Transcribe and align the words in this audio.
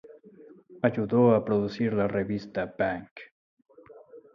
Ayudó 0.81 1.35
a 1.35 1.45
producir 1.45 1.93
la 1.93 2.07
revista 2.07 2.73
"Bang! 2.75 3.07